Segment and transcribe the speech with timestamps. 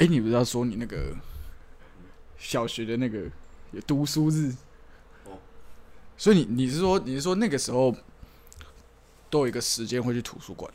[0.00, 1.14] 哎、你不是要说你那个
[2.38, 3.24] 小学的那个
[3.72, 4.50] 有读书日？
[5.24, 5.38] 哦
[6.16, 7.94] 所以你你是说你是说那个时候
[9.28, 10.70] 都有一个时间会去图书馆？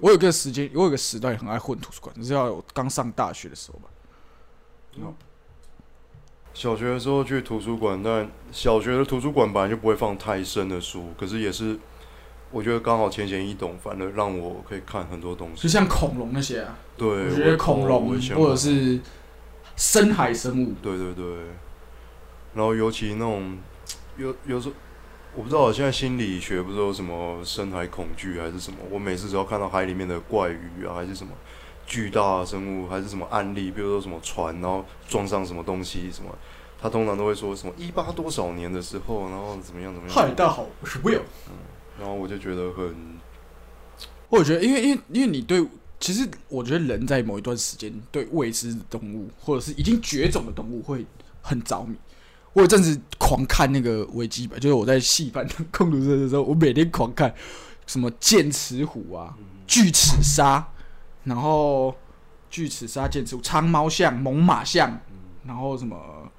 [0.00, 3.88] 我有个时间，我有个时段也很爱混图书馆，是要我刚上大学的时候吧。
[6.54, 11.78] 小学的时候去图书馆，但小学的图书馆本来就不会放太深的书，可是也是
[12.50, 15.68] 我觉得刚好浅显易懂，反而让我可以看很多东西就。
[15.68, 18.98] 像恐龙那些啊，对，我觉得恐龙或者是
[19.76, 21.24] 深海生物，对对对，
[22.54, 23.58] 然后尤其那种
[24.16, 24.74] 有有时候
[25.34, 28.78] 我不知道，现在心理学不是有什么深海恐惧还是什么？
[28.90, 31.32] 我每次只要看到海里面的怪鱼啊，还是什么
[31.86, 36.30] 巨大的生物，还是什么案例，比如说什么船，然后撞上什么东西什么，
[36.80, 41.20] 他通常都会说什么一八多少年的时候，然后怎么样怎么样，嗨，大家好，我是 Will。
[41.98, 42.94] 然后我就觉得很
[44.28, 45.66] 我觉得，因为因为因为你对，
[45.98, 51.04] 其实我觉得人在某一段时间对未知的动物，或者是已经绝种的动物会
[51.42, 51.96] 很着迷。
[52.52, 57.34] 我有阵子狂看那个维基百，就是我在戏班空读生的时候，我每天狂看
[57.86, 60.66] 什么剑齿虎啊、巨齿鲨，
[61.24, 61.94] 然后
[62.50, 65.00] 巨齿鲨、剑齿虎、长毛象、猛犸象，
[65.44, 66.30] 然后什么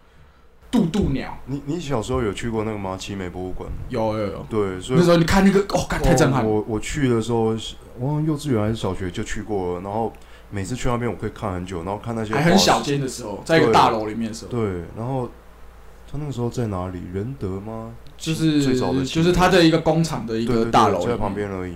[0.72, 2.96] 渡渡鸟，你你小时候有去过那个吗？
[2.98, 3.70] 奇美博物馆？
[3.90, 4.46] 有有有。
[4.50, 6.50] 对，所以那时候你看那个，哦，看太震撼了。
[6.50, 7.56] 我我去的时候，
[7.98, 10.14] 我幼稚园还是小学就去过了，然后
[10.52, 15.30] 每次去那边我可以看很久，然后看那些还很小间的时候，在一个大楼里面的时候，对，然后
[16.12, 17.02] 他那个时候在哪里？
[17.14, 17.92] 仁德吗？
[18.18, 21.34] 就是最早的就是他的一个工厂的一个大楼就在旁。
[21.34, 21.76] 边而已。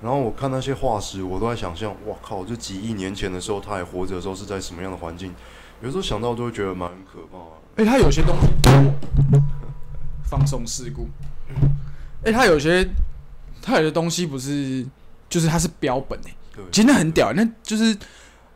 [0.00, 2.44] 然后我看那些化石，我都在想象，哇靠！
[2.44, 5.32] 就几亿年前的时候，他还活着的时候是在什么样的环境？
[5.82, 7.52] 有时候想到都会觉得蛮可怕的。
[7.76, 8.48] 哎、他有些东西
[10.24, 11.08] 放松事故。
[12.24, 12.88] 哎、他有些
[13.60, 14.86] 他有些东西不是，
[15.28, 17.96] 就是它是标本哎、对，其实那很屌，那就是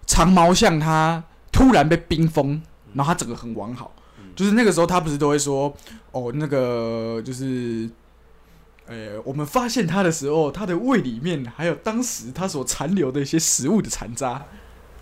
[0.06, 2.62] 长毛象它突然被冰封，
[2.94, 3.92] 然后它整个很完好。
[4.18, 5.74] 嗯就是那个时候，他不是都会说，
[6.12, 7.88] 哦，那个就是，
[8.86, 14.44] 呃，我们发现它的时候，它的胃里面还有当时它所残留的一些食物的残渣。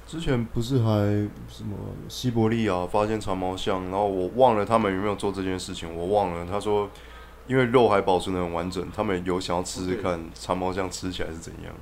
[0.07, 1.07] 之前不是还
[1.49, 1.77] 什么
[2.09, 6.47] 西伯利亚发现长毛象，然后我忘了他们有没有做这件事情，我忘了。
[6.49, 6.89] 他说，
[7.47, 11.75] 因为肉还保存的很完整，他们有想要吃吃看长毛象吃起来是怎样。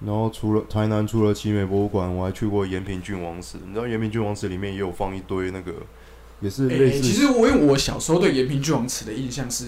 [0.00, 3.58] 然后除了台南，除了奇美博物馆，我还去过延平郡王祠。
[3.66, 5.72] 你知道延平郡王祠里面也有放一堆那个，
[6.40, 9.64] 也是类似、欸其实我因为我小时候对延平郡王祠的印象是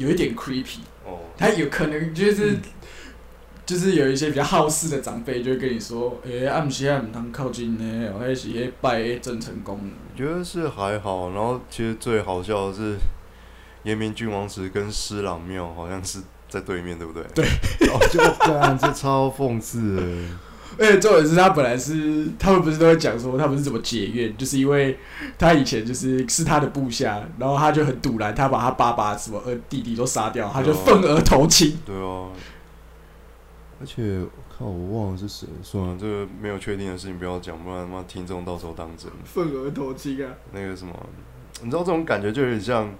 [0.00, 2.60] 有一点 creepy，哦，他有可能就是、嗯
[3.66, 9.78] 就是有一些比较好事的长辈就会跟你说，诶、欸，暗时啊唔通靠近呢，还是迄拜迄郑成功。
[10.12, 12.96] 我觉得是还好，然后其实最好笑的是，
[13.84, 16.18] 延平郡王祠跟施琅庙好像是
[16.48, 17.22] 在对面，对不对？
[17.32, 17.44] 对，
[17.90, 20.02] 哦，就干这超讽刺的。
[20.80, 24.98] 而且重点是他本来是他们不是都会讲说他们是怎么解怨，就是因为
[25.38, 31.78] 他以前就是是他的部下，然后他就很堵然，他把他爸爸什么呃弟弟都杀掉，他就愤而投亲。
[31.84, 32.30] 对啊，
[33.78, 39.10] 而且靠，我忘了是谁，算了，这个没有确定的事情不要讲，不然他妈听众到时候当真。
[39.24, 40.32] 愤而投亲啊！
[40.52, 40.94] 那个什么，
[41.62, 42.90] 你知道这种感觉就有点像，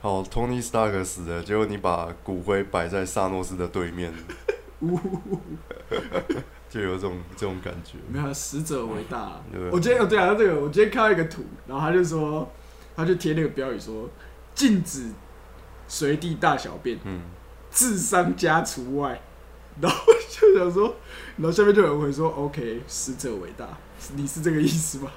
[0.00, 4.12] 好，Tony Stark 死了，结果你把骨灰摆在萨诺斯的对面，
[6.70, 7.98] 就有这种这种感觉。
[8.08, 9.40] 没有，死者为大。
[9.52, 12.50] 对我今天哦，对啊，这个我今天看到一个图，然后他就说，
[12.96, 14.08] 他就贴那个标语说，
[14.54, 15.10] 禁止
[15.86, 17.20] 随地大小便，嗯，
[17.70, 19.20] 智商加除外。
[19.80, 19.98] 然后
[20.28, 20.94] 就想说，
[21.36, 23.66] 然后下面就有人回说，OK，死者为大，
[24.14, 25.10] 你是这个意思吗？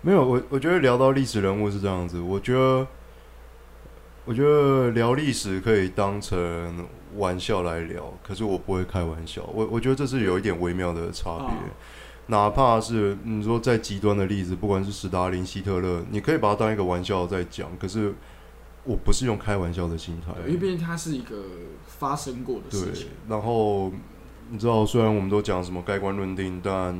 [0.00, 2.86] 没有，我我觉得聊到历史人物是这样子，我觉得，
[4.24, 6.86] 我觉得聊历史可以当成
[7.16, 11.46] 玩笑来聊，可是我不会开玩笑，我我觉得这是有一点微妙的差别。
[11.46, 11.74] 哦
[12.26, 18.14] 哪怕是你说再极端的例子，不管是史达林、希特勒，你可以把它当一个玩笑在讲，可是
[18.84, 20.32] 我不是用开玩笑的心态。
[20.46, 21.36] 因为毕竟它是一个
[21.86, 23.92] 发生过的事对情。，然后
[24.48, 26.98] 你知道，虽然我们都讲什么盖棺论定，但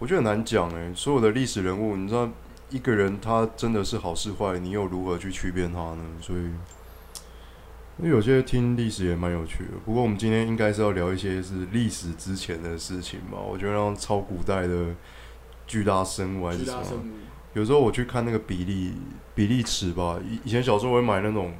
[0.00, 0.92] 我觉得很难讲诶。
[0.96, 2.28] 所有的历史人物，你知道，
[2.70, 6.04] 一个人他真的是好是坏，你又如何去区辨他呢？
[6.20, 6.40] 所以，
[7.98, 9.70] 因为有些听历史也蛮有趣的。
[9.84, 13.38] 不过，我们今天应该是要聊一些是历史之前的事情吧。
[13.38, 14.94] 我觉得让超古代的
[15.66, 16.82] 巨大生物还是什么
[17.54, 18.92] 有时候我去看那个比例
[19.34, 21.54] 比例尺吧，以以前小时候我会买那种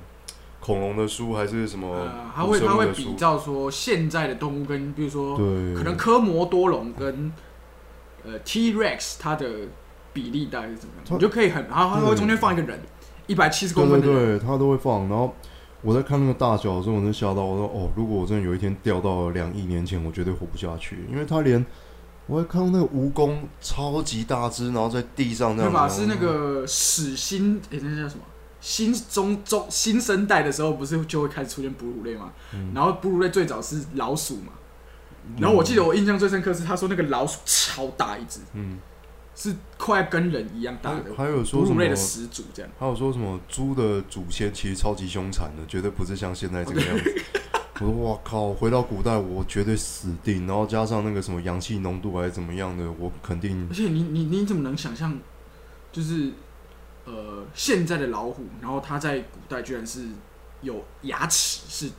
[0.60, 3.14] 恐龙的书，还是什么呃，他会他会比古生物的书。
[3.16, 7.32] 照说现在的动物跟，比如说对，可能科摩多龙跟
[8.24, 9.68] 呃 T Rex 它的
[10.18, 12.76] 比例大概是怎么样，它你就可以很，然后它会中间放一个人，
[13.28, 15.08] 一百七十公对对分的人，对，他都会放。
[15.08, 15.32] 然后
[15.82, 21.64] 我在看那个大小的时候，我真吓到，我说哦，如果我真的有一天掉到两亿年前，我绝对活不下去，因为它连
[22.26, 25.88] 我还看到那个蜈蚣超级大只，然后在地上那样，对吧？
[25.88, 28.22] 是那个始新，诶，那叫什么？
[28.60, 32.32] 新中中新生代的时候，不是就会开始出现哺乳类嘛？
[32.52, 34.52] 嗯然后哺乳类最早是老鼠嘛。
[35.36, 38.78] 然后我记得我印象最深刻是他说那个老鼠超大一只，嗯，
[39.40, 42.68] 是快跟人一样大的还还有说什么类的始祖这样。
[42.76, 47.22] 还有说什么猪的祖先其实超级凶残的，绝对不是像现在这个样子。
[47.80, 55.16] 我说哇靠，回到古代我绝对死定，然后加上那个什么阳气浓度还是怎么样的，我肯定而且你你你怎么能想象，
[55.92, 56.32] 就是
[57.04, 60.08] 呃现在的老虎，然后它在古代居然是
[60.62, 61.92] 有牙齿是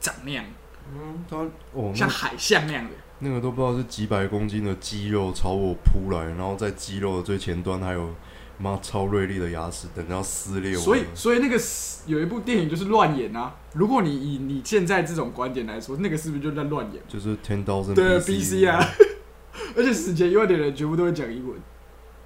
[0.00, 0.46] 长那样，
[0.90, 1.36] 嗯，他
[1.74, 2.92] 哦像海象那样的。
[3.20, 8.14] 那个都不知道是几百公斤的肌肉朝我扑来，然后在肌肉的最前端还有
[8.58, 10.82] 妈超锐利的牙齿等着要撕裂我。
[10.82, 11.58] 所以，所以那个
[12.06, 13.54] 有一部电影就是乱演啊。
[13.72, 17.02] 如果你以你现在这种观点来说，那个是不是就在乱演？
[17.08, 18.86] 就是 ten thousand 对，BC 啊，
[19.76, 21.58] 而且死前一万点的人全部都会讲英文，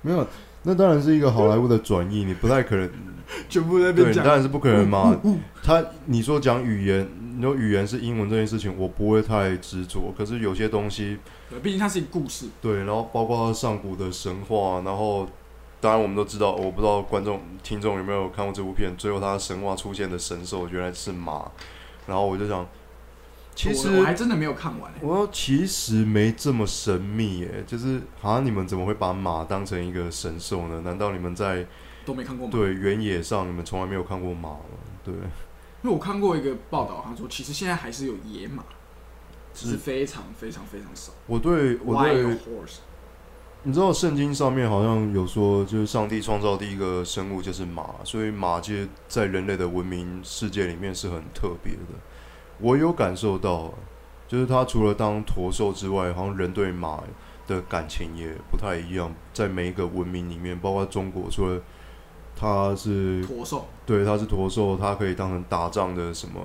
[0.03, 0.27] 没有，
[0.63, 2.89] 那当然是一个好莱坞的转译，你不太可能
[3.49, 4.25] 全部在那对，边讲。
[4.25, 5.19] 你当然是不可能嘛。
[5.63, 10.13] 他你说讲语言，你说语言是英文这件事情，我不会太执着。
[10.17, 11.19] 可是有些东西，
[11.49, 12.47] 对毕竟它是一个故事。
[12.61, 15.27] 对，然后包括上古的神话，然后
[15.81, 21.51] 当然我们都知道，我不知道观众听众有没有看过这部片，最后他神话出现的神兽原来是马，
[22.07, 22.67] 然后我就想，
[23.55, 24.99] 其实我我还真的没有看完、欸。
[25.03, 30.81] 我其实没这么神秘耶，就是好像你们怎么会把马当成一个神兽呢？
[30.83, 31.67] 难道你们在
[32.07, 32.53] 都没看过吗？
[32.53, 34.61] 对原野上你们从来没有看过马吗？
[35.05, 38.65] 对，因为我看过一个报道，他说其实现在还是有野马，
[39.53, 41.13] 只是非常非常非常少。
[41.27, 42.79] 我对我 Wild 对 horse，
[43.65, 51.81] 你知道圣经上面好像有说，就是上帝创造第一个生物就是马，所以马其实在人类的文明世界里面是很特别的。
[52.61, 53.73] 我有感受到，
[54.29, 57.03] 就是他除了当驼兽之外，好像人对马
[57.47, 59.13] 的感情也不太一样。
[59.33, 61.61] 在每一个文明里面，包括中国，除了
[62.37, 66.41] 它是驼兽对它是驼兽，它可以当成打仗的什么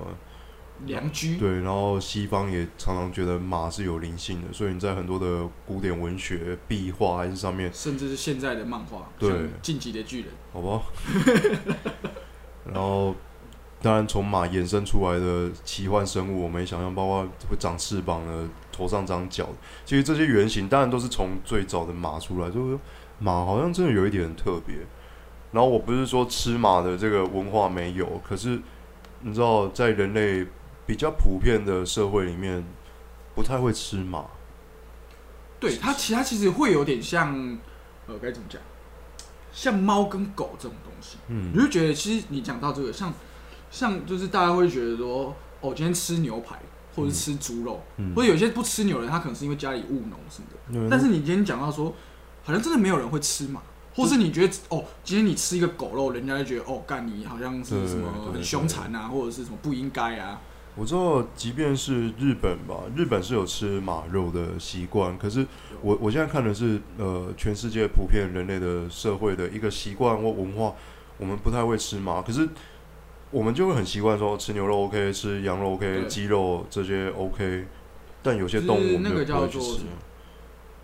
[0.84, 10.82] 良驹，对，然后西方也常常觉得马是有灵性的，所以你在很多的古典文学、壁画还是上面，甚至是现在的漫画，对像《晋级的巨人》，好吧。
[12.66, 13.14] 然后，
[13.86, 19.48] 当然从马衍生出来的奇幻生物，我们也想象，包括会长翅膀的、头上长角，
[19.84, 22.80] 其实这些原型当然都是从最早的马出来，就是说
[23.20, 24.74] 马好像真的有一点很特别。
[25.52, 28.60] 然后我不是说吃马的这个文化没有，可是
[29.20, 30.44] 你知道，在人类
[30.84, 32.64] 比较普遍的社会里面，
[33.36, 34.24] 不太会吃马。
[35.60, 37.56] 对它其他其实会有点像，
[38.08, 38.60] 呃，该怎么讲？
[39.52, 43.14] 像猫跟狗这种东西，嗯你就觉得其实你讲到这个，像
[43.70, 46.56] 像就是大家会觉得说，哦，今天吃牛排
[46.94, 50.56] 或者是吃猪肉，嗯或者有些不吃牛的人，他可能是因为家里务农什么的。
[50.78, 51.92] 嗯但是你今天讲到说，
[52.42, 53.60] 好像真的没有人会吃马，
[53.94, 60.40] 或是你觉得哦，今天你吃一个狗肉，人家就觉得哦，干你好像是什么对很凶残啊，或者是什么不应该啊。
[60.74, 65.16] 我知道，即便是日本吧，日本是有吃马肉的习惯。
[65.16, 65.46] 可是
[65.80, 70.74] 我我现在看的是，呃，全世界普遍人类的社会的一个习惯或文化，
[71.16, 72.46] 我们不太会吃马，可是
[73.30, 77.66] 我们就会很习惯说吃牛肉 OK，吃羊肉 OK，鸡肉这些 OK，
[78.22, 79.84] 但有些动物我们那个就不会去吃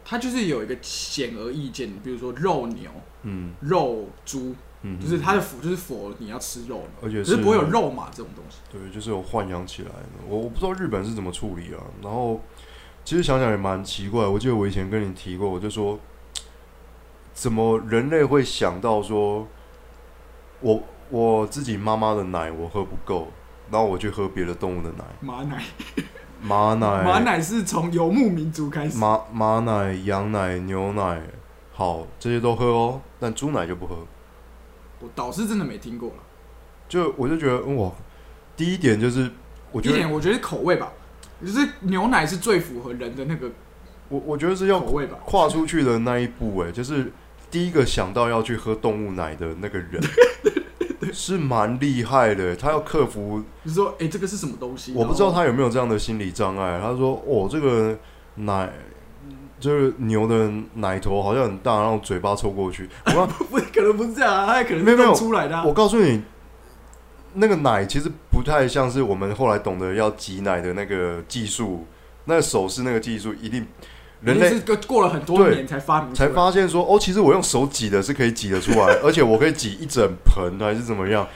[0.04, 2.90] 它就是有一个显而易见，比如说肉牛、
[3.22, 8.58] 嗯肉猪，嗯，就是它的符就是否你要吃肉，而且可是不会有肉嘛这种东西。
[8.70, 10.08] 对，就是有豢养起来的。
[10.28, 11.80] 我我不知道日本是怎么处理啊。
[12.02, 12.40] 然后
[13.04, 15.98] 其实想想也蛮奇怪，我记得我以前跟你提过，我就说，
[17.32, 19.46] 怎么人类会想到说，
[20.60, 20.82] 我
[21.12, 23.28] 我自己妈妈的奶我喝不够，
[23.70, 25.62] 然后我去喝别的动物的奶，马奶，
[26.40, 31.20] 马奶、 马奶是从游牧民族开始，马马奶、羊奶、牛奶，
[31.74, 33.94] 好，这些都喝哦，但猪奶就不喝。
[35.00, 36.16] 我倒是真的没听过了。
[36.88, 37.92] 就我就觉得哇，
[38.56, 39.30] 第一点就是
[39.70, 40.90] 我第一觉得点我觉得口味吧，
[41.44, 43.50] 就是牛奶是最符合人的那个
[44.08, 45.18] 我我觉得是要口味吧。
[45.26, 47.12] 跨出去的那一步，哎，就是
[47.50, 50.00] 第一个想到要去喝动物奶的那个人，
[51.12, 52.54] 是蛮厉害的。
[52.54, 54.92] 他要克服，你说，哎、这个是什么东西？
[54.94, 56.78] 我不知道他有没有这样的心理障碍。
[56.82, 57.96] 他说：“哦，这个
[58.34, 58.70] 奶，
[59.58, 62.88] 就是牛的奶头好像很大，然后嘴巴凑过去。
[63.16, 65.64] ”我不可能不是这样啊，它可能没有出来的、啊。
[65.64, 66.22] 我告诉你，
[67.34, 71.86] 那个奶其实不太像是我们后来懂得要挤奶的那个技术，
[72.26, 73.66] 那个手势那个技术一定
[74.24, 81.26] 人类一定是过过了很多年才发明才，发现说，哦，其实我用手挤的是可以挤得出来， 而且我可以挤一整盆还是怎么样？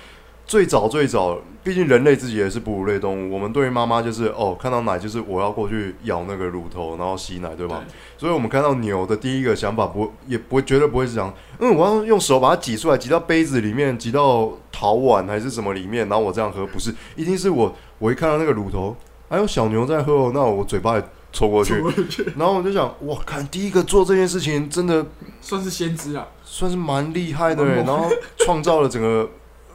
[0.46, 7.82] 最早最早，毕竟人类自己也是哺乳类动物，我们对于妈妈就是哦，看到奶就是我要过去咬那个乳头，然后吸奶，对吧？
[8.16, 18.94] 所以我们看到牛的第一个想法不也不会绝对不会是这样，嗯，我要用手把它挤出来，挤到杯子里面，挤到陶碗还是什么里面，然后我这样喝，不是，一定是我我一看到那个乳头，
[19.28, 21.02] 还有小牛在喝哦，那我嘴巴也
[21.36, 21.74] 抽过去，
[22.38, 25.04] 然后我就想，我，看第一个做这件事情真的
[25.42, 29.28] 算是先知啊，算是蛮厉害的，然后创造了整个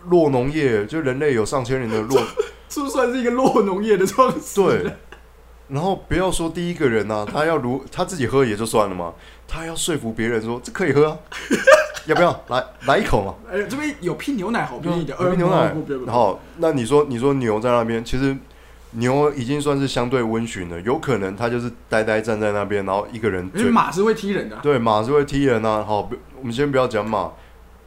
[0.08, 2.20] 落农业，就人类有上千年的落。
[2.68, 4.56] 是不是算是一个落农业的创始？
[4.56, 4.92] 对，
[5.68, 9.14] 然后不要说第一个人呐、他要如他自己喝也就算了嘛，
[9.48, 11.18] 他还要说服别人说这可以喝啊，
[12.08, 12.44] 要不要？
[12.48, 13.36] 来来一口嘛？
[13.52, 15.76] 哎，这边有批牛奶，好便宜的，有瓶牛奶。
[16.08, 18.36] 然后那你说你说牛在那边，其实
[18.92, 25.84] 牛已经算是相对温驯了，有可能它就是呆呆站在那边，然后一个人因为嘴马是会踢人的啊，对马是会踢人啊。
[25.84, 27.32] 好，我们先不要讲马，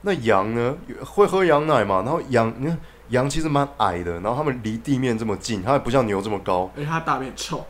[0.02, 1.96] 那羊呢会喝羊奶嘛？
[1.96, 2.78] 然后羊你看
[3.11, 6.70] 羊其实蛮矮的，然后它们离地面这么近，它不像牛这么高。
[6.75, 7.64] 而且它大便臭，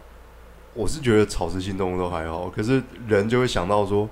[0.72, 4.08] 我是觉得草食性动物都还好，可是人就会想到说，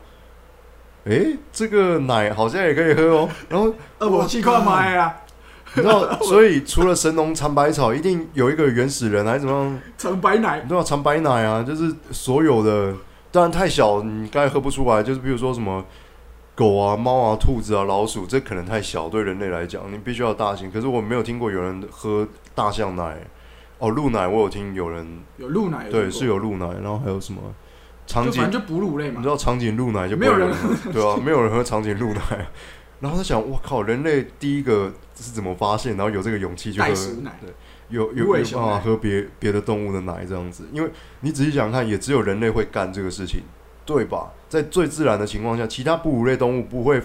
[1.04, 3.28] 诶，这个奶好像也可以喝哦。
[3.48, 5.16] 然后 二我气块买啊，
[5.74, 9.80] 你知道，所以除了神农尝百草，一定有一个原始人还是怎么样？
[9.96, 12.94] 尝白奶你，知道尝白奶啊，就是所有的，
[13.30, 15.02] 当然太小，你刚才喝不出来。
[15.02, 15.82] 就是比如说什么
[16.54, 20.70] 狗啊、猫啊、兔子啊、老鼠，这可能太小，对人类来讲，你必须要大型。
[20.70, 23.16] 可是我没有听过有人喝大象奶，
[23.78, 25.06] 哦，鹿奶我有听有人
[25.38, 27.40] 有鹿奶，对是有鹿奶，然后还有什么
[28.06, 32.20] 长颈就反正就哺乳类嘛你知，道长颈鹿奶就没有人喝，对啊，没有人喝长颈鹿奶。
[33.02, 36.86] 然后他想，我靠，人类第一个是怎么发现，然后有这个勇气去喝
[37.22, 37.50] 奶，对，
[37.88, 40.62] 有有有办法喝别别的动物的奶这样子？
[40.72, 40.88] 因为
[41.20, 43.42] 你仔细想想看，也只有人类会干这个事情，
[43.84, 44.32] 对吧？
[44.48, 47.02] 在最自然的情况下，其他哺乳类动物不会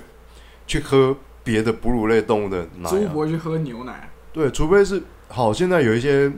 [0.68, 6.32] 去喝别的哺乳类动物的奶、猪啊，不会去喝牛奶啊，对，除非是好，现在有一些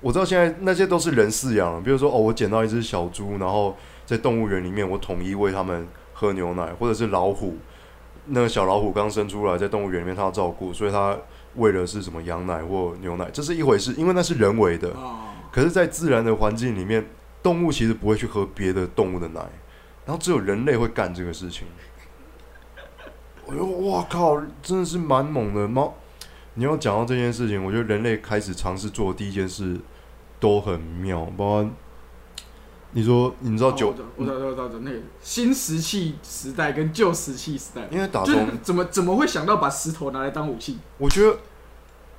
[0.00, 3.76] 我知道，现在那些都是人饲养，比如说哦，我捡到一只小猪，然后
[4.06, 7.56] 在动物园里面，我统一喂它们喝牛奶，或者是老虎，
[8.30, 11.16] 那个小老虎刚生出来，在动物园里面它要照顾，所以它
[11.56, 14.90] 喂的是什么羊奶或牛奶，这是一回事，因为那是人为的。
[14.90, 15.18] 哦，
[15.50, 17.04] 可是，在自然的环境里面，
[17.42, 19.40] 动物其实不会去喝别的动物的奶，
[20.06, 21.66] 然后只有人类会干这个事情。
[23.46, 25.66] 我觉得哇靠，真的是蛮猛的。
[25.66, 25.92] 猫，
[26.54, 29.76] 你要讲到这件事情，我觉得人类开始尝试做的第一件事
[30.38, 31.70] 都很妙，包括
[32.92, 40.78] 你说，你知道九哦，我知道，我知道，那个新石器时代跟旧石器时代，因为打就中，怎么怎么会想到把石头拿来当武器？
[40.98, 41.36] 我觉得，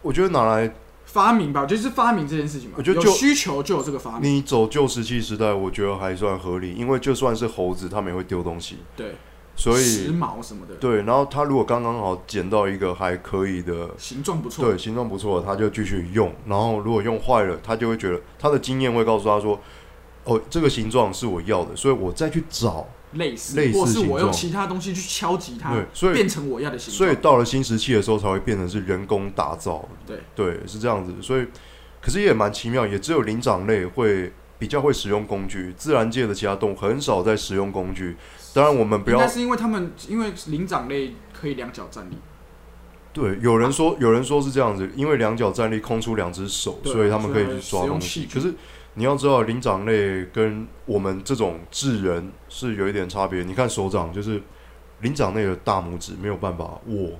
[0.02, 0.74] 我觉得拿来
[1.06, 2.76] 发明吧，就是发明这件事情嘛。
[2.78, 4.32] 我觉得就需求就有这个发明。
[4.32, 9.16] 你走旧石器时代，我觉得还算合理，因为就算是猴子，他们也会丢东西，对，
[9.58, 13.90] 所以时以髦什么的，对，然后他如果刚刚好捡到一个还可以的。
[13.98, 14.64] 形状不错。
[14.64, 16.34] 对，形状不错，他就继续用。
[16.46, 19.60] 然后如果用坏了，他就会觉得他的经验会告诉他说
[20.24, 22.88] ：“哦，这个形状是我要的，所以我再去找。
[23.16, 27.22] 类似，类似或是我用其他东西去敲击它，对，所以变成我要的形状所以。
[27.22, 29.86] 到了新石器的时候，才会变成是人工打造。
[30.08, 31.14] 对对，是这样子。
[31.22, 31.46] 所以，
[32.02, 38.16] 可是也蛮奇妙，也只有灵长类会比较会使用工具，自然界的其他动物很少在使用工具。
[38.54, 42.16] 当然，我们不要但是因为他们因为灵长类可以两脚站立，
[43.12, 48.22] 对，有人说，有人说是这样子，因为两脚站立，空出两只手，所以他们可以去抓东西。
[48.22, 48.54] 器可是
[48.96, 53.42] 你要知道，灵长类跟我们这种智人是有一点差别。
[53.42, 54.42] 你看手掌，就是
[55.00, 57.12] 灵长类的大拇指没有办法握，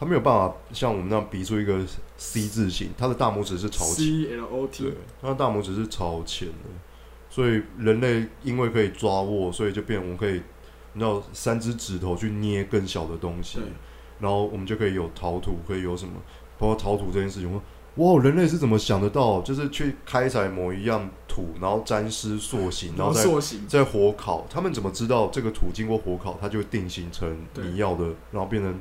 [0.00, 1.78] 它没有办法像我们那样比出一个
[2.16, 6.54] C 字形，它的大拇指是朝前，C L O 对 T，，它的大拇指是朝前的。
[7.28, 10.42] 所以人类因为可以抓握，所以就变我们可以，
[10.94, 13.58] 你知道三只指头去捏更小的东西。
[14.18, 16.14] 然后我们就可以有陶土，可以有什么，
[16.58, 17.60] 包括陶土这件事情。
[17.94, 19.40] 我哇，人类是怎么想得到？
[19.42, 24.46] 就是去开采某一样土，然后沾湿塑形，然然后后再塑形，再火烤。
[24.48, 28.74] 他们怎么知道这个土经过火烤，它就会定型成你要的，然后变成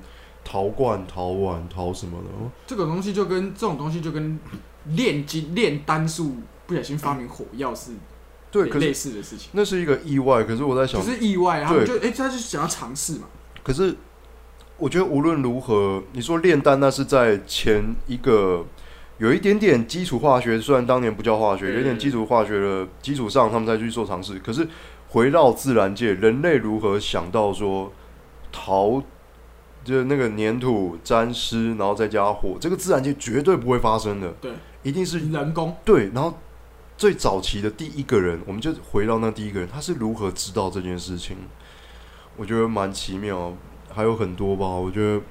[0.43, 2.27] 陶罐、陶碗、陶什么的？
[2.29, 4.39] 哦这个东西就跟这种东西就跟
[4.85, 7.91] 炼金炼丹术不小心发明火药是
[8.49, 10.43] 对，可类似的事情，那是一个意外。
[10.43, 13.27] 可是我在想不，是意外，他们就对哎，他就想要尝试嘛，
[13.61, 13.95] 可是
[14.77, 18.65] 我觉得无论如何，你说炼丹那是在前一个
[19.21, 24.39] 有一点点基础化学，虽然当年不叫化学，有一点基础化学的基础上，他们再去做尝试。
[24.39, 24.67] 可是
[25.09, 27.93] 回到自然界，人类如何想到说
[28.51, 28.99] 陶，
[29.83, 34.33] 就是那个粘土沾湿，然后再加火，这个自然界绝对不会发生的。
[34.41, 34.51] 对，
[34.81, 36.09] 一定是人工对。
[36.15, 36.35] 然后
[36.97, 41.37] 最早期的第一个人，我们就回到那第一个人，他是如何知道这件事情？
[42.37, 43.53] 我觉得蛮奇妙，
[43.93, 44.65] 还有很多吧。
[44.65, 45.21] 我觉得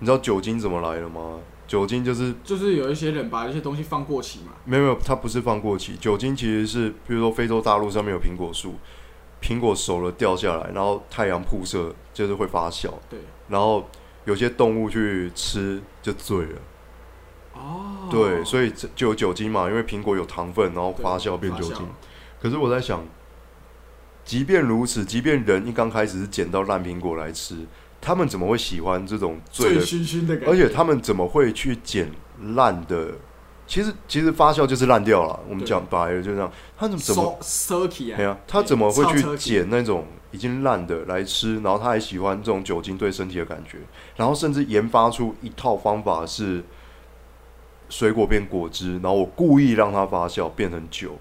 [0.00, 1.38] 你知道酒精怎么来的吗？
[1.66, 8.74] 酒精就是就是有一些人把一些东西放过期嘛，没有没有，它不是放过期，酒精其实是，比如说非洲大陆上面有苹果树，
[9.40, 13.88] 苹果熟了掉下来，然后太阳曝射就是会发酵，对，然后
[14.24, 16.58] 有些动物去吃就醉了，
[17.54, 21.86] 哦，对，所以就有酒精嘛，因为苹果有糖分，然后发酵变酒精。
[22.40, 23.02] 可是我在想，
[24.24, 27.56] 即便如此，即便人一刚开始是捡到烂苹果来吃，
[28.02, 29.78] 他们怎么会喜欢这种醉？
[29.78, 32.10] 醺醺的感觉，而且他们怎么会去捡
[32.54, 33.12] 烂的？
[33.64, 35.38] 其实其实发酵就是烂掉了。
[35.48, 37.00] 我们讲白了就这样，他怎么？
[37.00, 37.38] 怎么？
[38.18, 41.54] 哎呀，他怎么会去捡那种已经烂的来吃？
[41.60, 43.78] 然后他还喜欢这种酒精对身体的感觉，
[44.16, 46.62] 然后甚至研发出一套方法是
[47.88, 51.16] 水果变果汁，然后我故意让它发酵变成酒，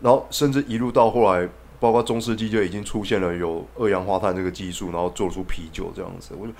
[0.00, 1.48] 然后甚至一路到后来，
[1.80, 6.34] 包括中世纪就已经出现了有二氧化碳这个技术，然后做出啤酒这样子。
[6.38, 6.52] 我就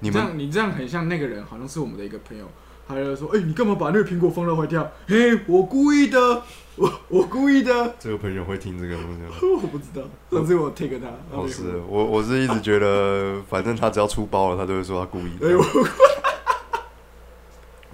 [0.00, 2.46] 你们这样你这样很像那个人，好像是我们的一个朋友，
[2.88, 6.42] 他就说：“哎、你干嘛把那个苹果放到坏掉？”嘿，我故意的，
[6.76, 9.36] 我我故意的， 这个朋友会听这个东西吗？
[9.62, 10.02] 我不知道。
[10.30, 15.48] 上次我 take 他，他没哦，是我我是一直觉得，反正他只要出包了，他都会说他故意的。
[15.50, 15.62] 哎我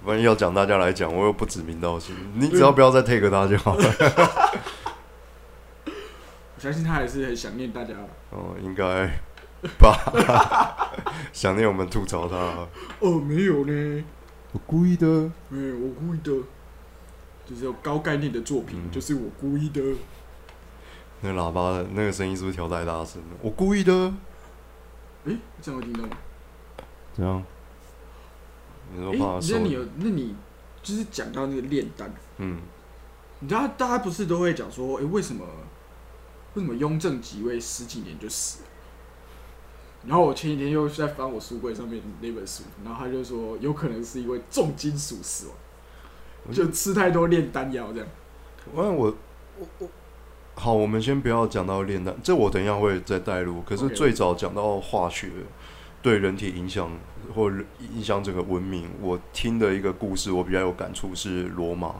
[0.05, 3.83] 反正要讲大家来讲，我又不指名道姓，你只要不要再 take 他就好了。
[6.57, 7.93] 我相信他还是很想念大家。
[8.31, 9.07] 哦，应该
[9.77, 10.91] 吧？
[11.31, 12.35] 想念我们吐槽他，
[12.99, 14.03] 哦，没有呢，
[14.53, 15.05] 我故意的。
[15.49, 16.31] 没有，我故意的，
[17.45, 19.81] 就是有高概念的作品，嗯就是我故意的。
[21.21, 23.37] 那喇叭的那个声音是不是调太大声了？
[23.41, 23.93] 我故意的。
[25.25, 26.17] 哎、这样会听到吗？
[27.13, 27.43] 怎样？
[28.95, 30.35] 你说哎、怕收那你有，那你
[30.81, 32.57] 就是讲到那个炼丹，嗯，
[33.41, 35.45] 你知道大家不是都会讲说，哎、为什么
[36.57, 38.69] 为什么雍正即位十几年就死了？
[40.07, 48.07] 然后我前几天又在翻我书柜上面那本书，然后他就说，有可能是因为重金属死亡，就吃太多炼丹药这样。
[48.73, 49.15] 我我
[49.59, 49.89] 我我，
[50.55, 53.61] 好，我们先不要讲到炼丹，这我等一下会再带入。
[53.61, 55.29] 可是最早讲到化学
[56.01, 56.89] 对人体影响
[57.35, 57.51] 或
[57.93, 61.93] 影响整个文明，我听的一个故事，我比较有感触是罗马。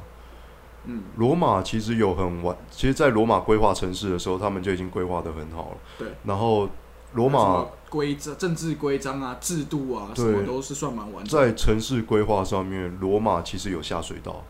[0.88, 5.78] 嗯，罗马其实有很完，其实，在罗马规划城市的时候，他们就已经规划的很好了。
[5.98, 6.08] 对。
[6.24, 6.70] 然后，
[7.14, 11.40] 罗马规章、政治规章啊、制度啊，什么都是算蛮完整。
[11.40, 14.44] 在城市规划上面，罗马其实有下水道，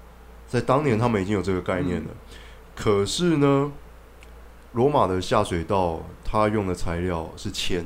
[0.47, 2.09] 在当年他们已经有这个概念了。
[2.75, 3.71] 可是呢，
[4.73, 7.85] 罗马的下水道它用的材料是铅，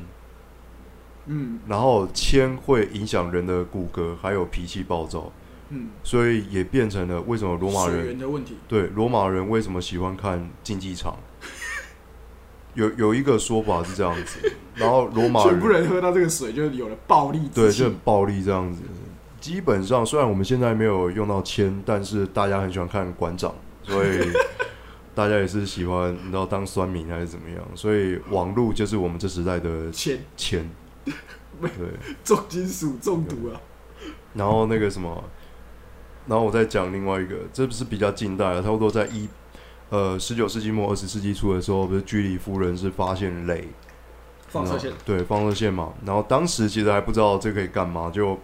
[1.27, 5.31] 嗯然后铅会影响人的骨骼，还有脾气暴躁，
[5.71, 8.57] 嗯，所以也变成了为什么罗马人的问题。
[8.67, 11.17] 对罗马人为什么喜欢看竞技场？
[12.75, 17.71] 有有一个说法是这样子， 然后罗马人人喝到这个水，就有了暴力对。
[17.71, 18.81] 就很暴力这样子。
[19.39, 24.19] 基本上，虽然我们现在没有用到铅，但是大家很喜欢看馆长，所以
[25.15, 27.57] 大家也是喜欢，你知道当酸民还是怎么样？
[27.73, 30.69] 所以网络就是我们这时代的铅、铅。
[31.61, 31.69] 对，
[32.23, 33.59] 重金属中毒啊！
[34.33, 35.23] 然后那个什么，
[36.27, 39.27] 然后我再讲另外一个，这不是比较近代了，差不多在一
[39.89, 43.63] 呃十九世纪末二十世纪初的时候，不是居里夫人是发现镭
[44.47, 48.37] 放射线，对放射线嘛，然后当时其实还不知道这可以干嘛，就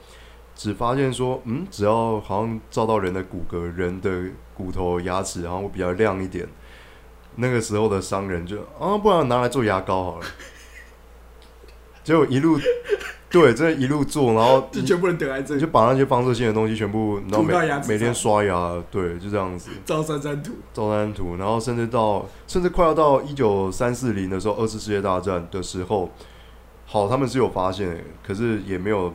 [0.55, 6.47] 只发现说，嗯，只要好像照到人的骨骼、人的骨头、牙齿，然后会比较亮一点。
[7.35, 10.25] 那个时候的商人就啊，不然拿来做牙膏好了。
[12.07, 12.57] 结果一路
[13.29, 15.67] 对，这一路做，然后就全部人得癌症就。
[15.67, 17.53] 把那些放射性的东西全部，然后每
[17.85, 26.09] 每天刷牙，对，就这样子照三三图，照三图，然后甚至到甚至快要到一九三四零的时候，二次世界大战的时候，
[26.85, 29.13] 好，他们是有发现的，可是也没有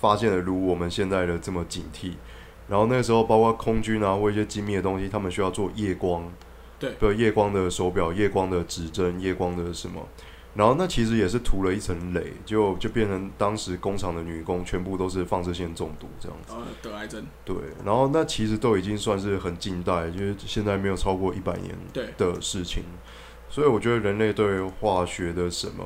[0.00, 2.12] 发现的如我们现在的这么警惕。
[2.68, 6.22] 然后那个时候，包括空军啊或一些精密的东西，他们需要做夜光，
[6.78, 10.06] 对不夜光的手表、夜光的指针、夜光的什么。
[10.54, 16.54] 然后那其实也是涂了一层镭，就就变成当时工厂的女工全部都是放射线中毒这样子。
[16.82, 17.24] 得癌症。
[17.44, 21.74] 对，然后那其实都已经算是很近代，就是现在没有超过一百年，
[22.16, 22.82] 的事情，
[23.48, 25.84] 所以我觉得人类对化学的什么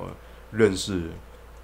[0.50, 1.10] 认识，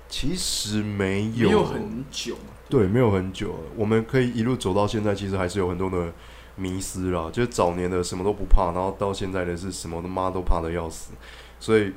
[0.08, 2.52] 其实没有没有很久嘛。
[2.68, 6.12] 对，没有很久，我们可以一路走到现在，其实还是有很多的
[6.54, 11.12] 迷思啦，就是早年的什么都不怕，然后到现在的是什么他妈都怕的要死，
[11.58, 11.92] 所以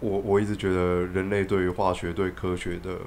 [0.00, 2.98] 我我一直觉得人类对于化学对科学的，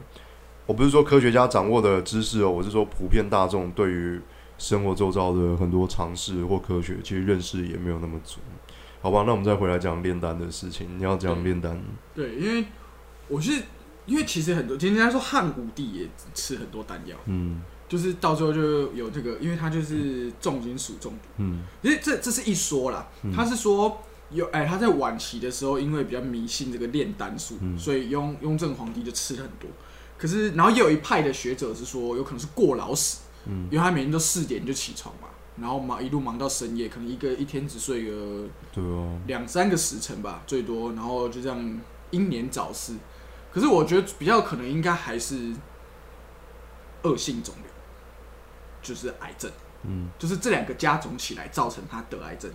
[0.65, 4.19] 我不是说科学家掌握的知识哦，我是说普遍大众对于
[4.57, 8.39] 生活周遭的很多常识或科学，其实认识也没有那么足。
[9.01, 10.97] 好吧，那我们再回来讲炼丹的事情。
[10.97, 11.81] 你要讲炼丹，
[12.13, 12.65] 对，因为
[13.29, 13.53] 我是
[14.05, 21.29] 因为其实很多，今天他说汉武帝也吃很多丹药，嗯，就是到最后就有这个，因为他就是重金属中毒。
[21.37, 29.69] 嗯因为这这是一说啦，嗯他是说有哎、他在晚期的时候，因为比较迷信这个炼丹术，嗯所以雍雍正皇帝就吃了很多。
[30.17, 42.93] 可是，然后也有一派的学者是说，有可能是过劳死，嗯因为他每天都四点就起床嘛，然后忙一路忙到深夜，可能一个一天只睡个对哦，两三个时辰吧，最多，然后就这样英年早逝。
[43.51, 45.53] 可是我觉得比较可能应该还是
[47.03, 47.71] 恶性肿瘤，
[48.81, 49.51] 就是癌症。
[49.83, 52.51] 嗯，就是这两个加总起来造成他得癌症，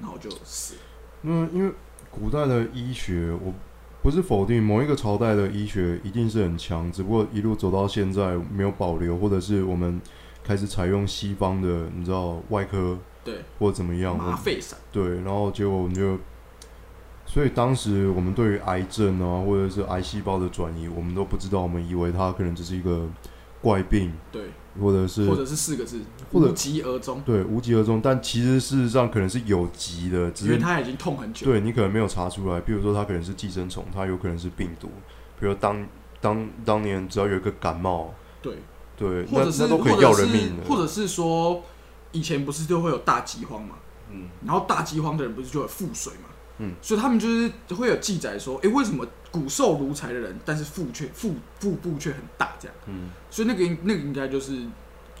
[0.00, 0.80] 然后就死了。
[1.26, 1.72] 那因为
[2.10, 3.52] 古代的医学，我
[4.02, 9.98] 不是否定某一个朝代的医学一定是很强，只不过一路走到现在没有保留，或者是我们
[10.44, 16.18] 开始采用西方的，你知道外科对，或怎么样，我麻沸散，对，然后结果我们就，
[17.24, 23.08] 所以当时我们对于癌症啊，或者是癌细胞的转移，我们都不知道，我们以为它可能只是一个
[23.64, 24.42] 怪病，对，
[24.78, 31.46] 或者是或者是四个字，或者无疾而终，对无疾而终，但其实事实上可能是有疾的，因为他已经痛很久。
[31.46, 32.60] 对你可能没有查出来。
[32.60, 34.90] 比如说他可能是寄生虫，他有可能是病毒，
[35.40, 35.86] 比如当
[36.20, 38.58] 当当年只要有一个感冒，对，
[38.98, 41.62] 对，或者是都可以要人命的，或者是说，
[42.12, 43.76] 以前不是就会有大饥荒嘛，
[44.10, 44.28] 嗯。
[44.44, 46.23] 然后大饥荒的人不是就会腹水嘛，
[46.58, 52.76] 嗯，所以他们就是会有记载说，诶，为什么骨瘦如柴的人，但是腹却腹腹部却很大这样？
[52.86, 54.66] 嗯，所以那个应那个应该就是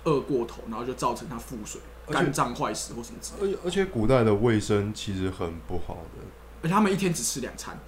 [0.04, 3.58] 饿过头，然后就造成他腹水、肝脏坏死或什么之类的。
[3.58, 6.22] 而且而且古代的卫生其实很不好的。
[6.62, 7.78] 而且他们一天只吃两餐，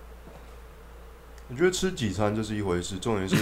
[1.49, 3.37] 我觉得吃几餐这是一回事，重点是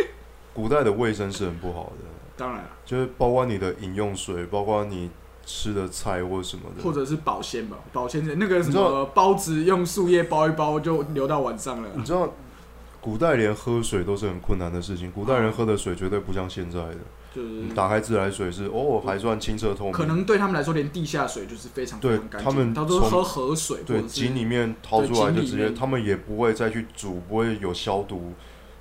[0.54, 2.04] 古代的卫生是很不好的，
[2.36, 5.10] 当然了，就是包括你的饮用水，包括你
[5.50, 11.88] 吃的菜或什么的，或者是保鲜吧，保鲜那个什么包子用树叶包一包就留到晚上了。
[11.96, 12.34] 你知道，
[13.00, 15.10] 古代连喝水都是很困难的事情。
[15.10, 16.98] 古代人喝的水绝对不像现在的，
[17.34, 28.34] 就是你打开自来水是哦还算清澈透明，可能对他们来说，连地下水就是非常对他们都喝河水，对井里面掏出来就直接，他们也不会再去煮，不会有消毒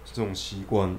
[0.04, 0.98] 这种习惯。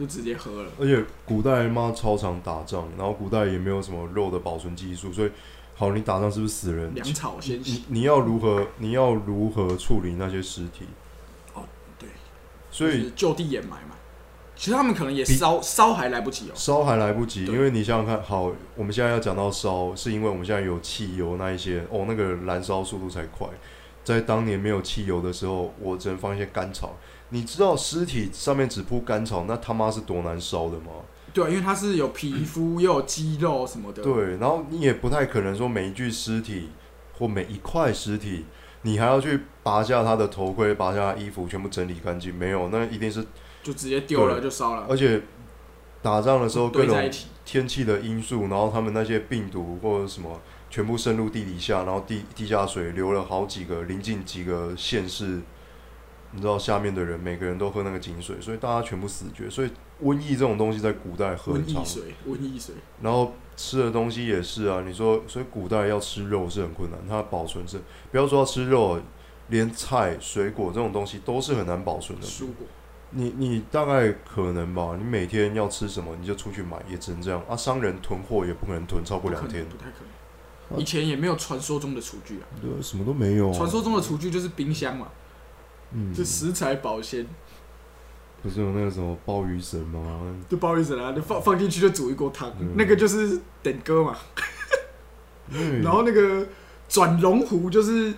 [0.00, 0.70] 就直接喝了。
[0.80, 5.30] 而且古代妈超常打仗，然后古代也没有什么肉的保存技术，所以
[5.76, 6.94] 好你打仗是不是死人？
[6.94, 10.86] 粮草先行，你要如何你要如何处理那些尸体？
[11.54, 11.62] 哦，
[11.98, 12.08] 对，
[12.70, 13.96] 所以就是就地掩埋嘛。
[14.56, 16.52] 其实他们可能也烧烧还来不及哦。
[16.54, 23.48] 烧还来不及，因为你想想看，好，我们现在要讲到烧，是因为我们现在有汽油那一些，哦，那个燃烧速度才快。
[24.04, 26.94] 在当年没有汽油的时候，我只能放一些干草。
[27.30, 30.92] 你知道尸体上面只铺干草，那他妈是多难烧的吗？
[31.32, 34.02] 对啊，因为它是有皮肤又有肌肉什么的。
[34.02, 36.68] 对，然后你也不太可能说每一具尸体
[37.18, 38.44] 或每一块尸体，
[38.82, 42.34] 你还要去拔下他的头盔，拔下他衣服，全部整理干净。
[42.34, 43.24] 没有，那一定是，
[43.62, 45.22] 就直接丢了就烧了，而且
[46.02, 47.10] 打仗的时候各种。
[47.42, 55.40] 天气的因素，然后他们那些病毒或者什么，全部渗入地底下，然后地地下水流了好几个临近几个县市，
[56.32, 59.50] 你知道下面的人每个人都喝那个井水，所以大家全部死绝。
[59.50, 59.70] 所以
[60.02, 64.82] 瘟疫这种东西在古代喝很常，疫水，瘟疫水，然后吃的东西也是啊。
[64.86, 69.00] 你说，所以古代要吃肉是很困难，它保存是不要说要吃肉，
[69.48, 72.26] 连菜、水果这种东西都是很难保存的。
[72.26, 72.66] 蔬果，
[73.10, 77.56] 你你大概可能吧，你每天要吃什么你就出去买，也只能这样啊。
[77.56, 80.78] 商人囤货也不可能囤超过两天，不太可能。
[80.78, 83.52] 以前也没有传说中的厨具啊，对，什么都没有、啊。
[83.52, 85.08] 传说中的厨具就是冰箱嘛，
[85.92, 87.26] 嗯，就食材保鲜，
[88.42, 90.00] 不是有那个什么鲍鱼神吗？
[90.48, 94.16] 就不好意思啦，就放放进去就煮一锅汤嗯，那个就是点歌嘛。
[95.52, 96.46] 嗯然后那个
[96.88, 98.14] 转龙壶就是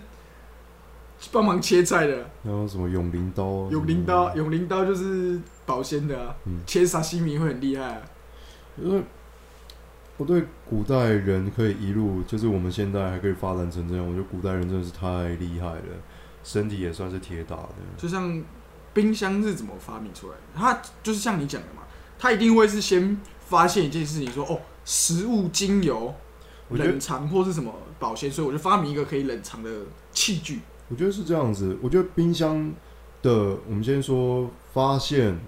[1.31, 6.35] 帮忙切菜的，然后什么永灵刀啊，永灵刀，永灵刀就是保鲜的啊。
[6.45, 8.03] 嗯，切沙西米会很厉害啊。
[8.77, 9.03] 因为
[10.19, 15.83] 我对古代人可以一路，就是我们现在还可以发展成这样，我觉得古代人真的是太厉害了，
[16.43, 17.75] 身体也算是铁打的。
[17.97, 18.43] 就像
[18.93, 20.41] 冰箱是怎么发明出来的？
[20.55, 21.83] 它就是像你讲的嘛，
[22.19, 26.15] 它一定会是先发现一件事情说哦，食物精油
[26.69, 29.71] 我觉得冷藏或是什么保鲜，所以我就发明一个可以冷藏的
[30.13, 30.61] 器具。
[30.89, 31.79] 我觉得是这样子。
[31.83, 32.73] 我觉得冰箱
[33.23, 35.39] 的，我们先说发现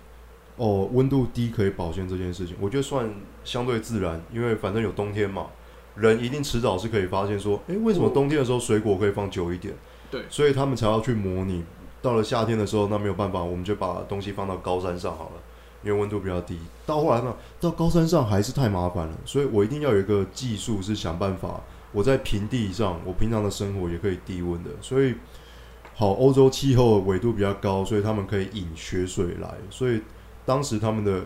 [0.56, 3.12] 哦，温度低可以保鲜这件事情，我觉得算
[3.44, 5.48] 相对自然，因为反正有冬天嘛，
[5.96, 9.74] 人一定迟早是可以发现说，诶，为什么冬天的时候水果可以放久一点？
[10.14, 11.64] 对所以他们才要去模拟。
[12.00, 15.42] 到了夏天的时候，那没有办法，我们就把东西放到高山上好了，
[15.82, 16.58] 因为温度比较低。
[16.84, 21.60] 到后来呢，到高山上还是太麻烦了，所以我一定要有一个技术是想办法，
[21.92, 24.70] 我在平地上，我平常的生活也可以低温的。
[24.82, 25.14] 所以，
[25.94, 30.02] 好，欧洲气候纬度比较高，所以他们可以引雪水来，所以
[30.44, 31.22] 当时他们的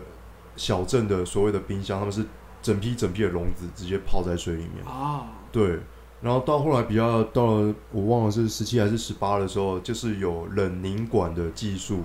[0.55, 2.25] 小镇的所谓的冰箱，他们是
[2.61, 4.85] 整批整批的笼子直接泡在水里面。
[4.85, 5.77] 啊，对，
[6.21, 12.01] 然后到后来比较到了我忘了是十七还是十八的时候，就是有冷凝管的技术。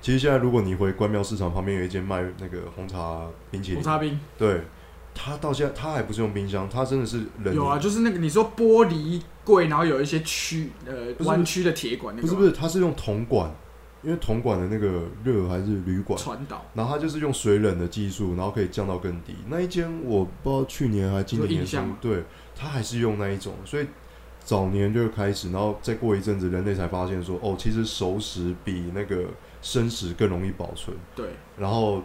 [0.00, 4.60] 其实现在如果你回关庙市场旁边有一间卖那个红茶冰淇淋，红茶冰对，
[5.14, 13.50] 它到现在它还不是用冰箱，它真的是冷有啊，就是那个你说玻璃柜，然后有一些曲呃弯曲的铁管，那个不是不是，它是用铜管，
[14.04, 19.34] 因为铜管的那个热还是铝管，传导，然后它就是用水冷的技术，然后可以降到更低。
[19.48, 22.22] 那一间我不知道去年还今年印象，对，
[22.54, 23.86] 它还是用那一种，所以
[24.40, 29.24] 早年就开始，然后再过一阵子，人类才发现说，哦，其实熟食比那个
[29.62, 32.02] 生食更容易保存，对，然后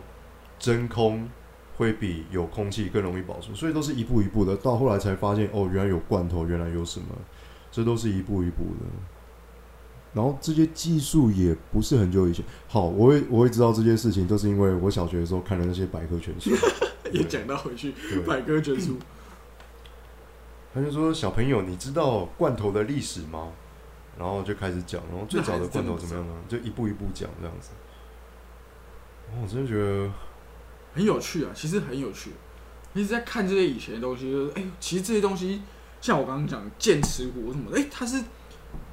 [0.57, 1.29] 真空
[1.75, 4.55] 会比有空气更容易保存，所以都是一步一步的。
[4.55, 7.07] 到后来才发现，哦，原来有罐头，原来有什么，
[7.69, 8.85] 这都是一步一步的。
[10.13, 12.43] 然后这些技术也不是很久以前。
[12.67, 16.51] 好，我会我会知道这些事情，都是因为我小学的时候看的那些百科全书。
[17.11, 17.93] 也讲到回去，
[18.27, 18.97] 百科全书，
[20.71, 23.47] 他就说：“小朋友，你知道罐头的历史吗？”
[24.15, 26.33] 然后就开始讲，然后最早的罐头怎么样呢？
[26.47, 27.69] 就一步一步讲这样子。
[29.31, 30.11] 哦，我真的觉得，
[30.93, 32.31] 很有趣啊，其实很有趣。
[32.93, 35.61] 一直在看这些以前的东西，就是哎、其实这些东西，
[36.01, 38.23] 像我刚刚讲的剑齿虎什么的，哎、它是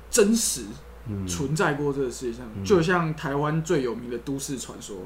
[0.09, 0.86] 真实嗯，
[1.27, 4.97] 存在过这个世界上，嗯就像台湾最有名的都市传说，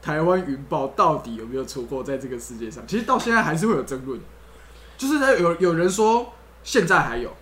[0.00, 2.86] 台湾云豹到底有没有出过在这个世界上？
[2.86, 4.20] 其实到现在还是会有争论，
[4.96, 7.32] 就是他有有人说现在还有，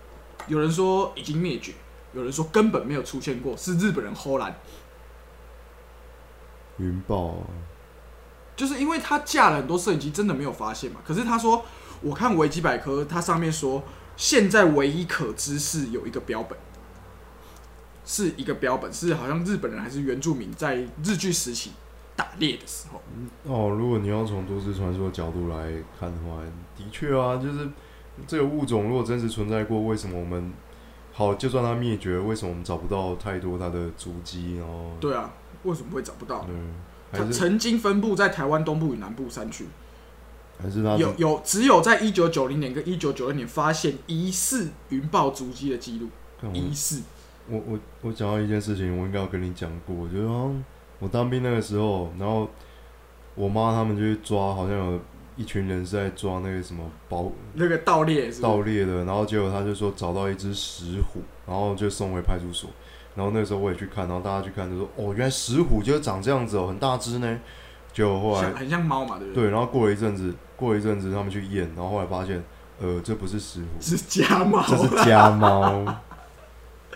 [0.47, 1.73] 有人说已经灭绝，
[2.13, 4.55] 有人说根本没有出现过，是日本人偷懒，
[6.77, 7.45] 云豹啊，
[8.55, 10.99] 就是因为他架了很多摄影机，真的没有发现嘛。
[11.05, 11.63] 可是他说，
[12.01, 13.83] 我看维基百科，它上面说
[14.17, 16.57] 现在唯一可知是有一个标本。
[18.11, 21.71] 是一个标本，是好像日本人还是原住民在日据时期
[22.13, 23.01] 打猎的时候，
[23.45, 26.41] 哦，如果你要从都市传说的角度来看的话，
[26.75, 27.69] 的确啊，就是
[28.27, 30.51] 这个物种如果真实存在过，为什么我们
[31.13, 34.57] 好就算它灭绝，为什么我们找不到太多它的足迹？
[34.57, 35.31] 然后对啊，
[35.63, 36.43] 为什么会找不到？
[36.43, 39.67] 对，它曾经分布在台湾东部与南部山区，
[40.61, 46.09] 还是它有有只有在一九九零年跟一九九二年发现疑似云豹足迹的记录，
[46.53, 47.01] 疑似
[47.51, 50.63] 我我我讲到一件事情，我应该有跟你讲过，就是好像
[50.99, 52.49] 我当兵那个时候，然后
[53.35, 54.99] 我妈他们就去抓，好像有
[55.35, 62.69] 一群人是在抓那个什么保那个盗猎是盗猎的，然后结果他就说找到一只石虎，然后就送回派出所。
[63.13, 67.39] 然后那个时候我也去看，然后大家去看就说，哦，原来石虎就是长这样子哦，很大只呢。
[67.91, 69.43] 结果后来像很像猫嘛，对不对？
[69.43, 72.41] 对，然后过了一阵子，过了一阵子他们去验，然后后来发现，
[72.79, 75.83] 呃，这不是石虎，是家猫，这是 家猫。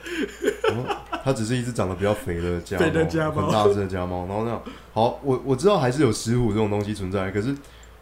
[1.24, 4.26] 它只是一只长得比较肥的家猫，肥的家猫很大只的家猫。
[4.28, 4.62] 然后那样，
[4.94, 7.56] 好，我我知道还是有石虎这种东西存在，可是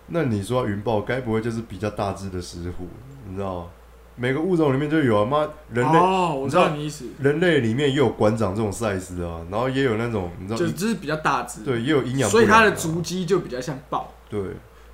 [0.08, 2.88] 那你说云豹，该不会就是比较大只的石虎？
[3.28, 3.68] 你知道吗？
[4.16, 5.40] 每个物种里面就有啊，妈
[5.72, 14.14] 人类、哦，我知道道你意思，人类里面也有馆长这种 size 的啊，然后也有那种你知道就只是比较大只，对，也有营养不所以它的足迹就比较像豹。
[14.30, 14.48] 对，因